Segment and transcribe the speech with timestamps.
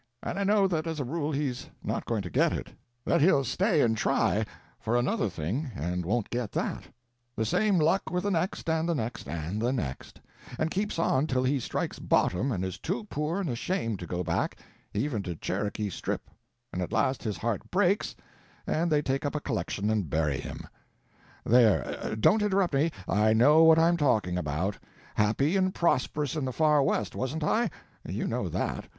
[0.23, 2.69] And I know that as a rule he's not going to get it;
[3.05, 6.85] that he'll stay and try—for another thing and won't get that;
[7.35, 10.19] the same luck with the next and the next and the next;
[10.57, 14.23] and keeps on till he strikes bottom, and is too poor and ashamed to go
[14.23, 14.57] back,
[14.91, 16.31] even to Cherokee Strip;
[16.73, 20.67] and at last his heart breaks—and they take up a collection and bury him.
[21.45, 24.79] There—don't interrupt me, I know what I'm talking about.
[25.13, 27.69] Happy and prosperous in the Far West wasn't I?
[28.03, 28.87] You know that.